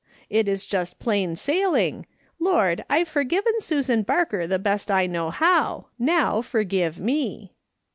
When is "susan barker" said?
3.61-4.47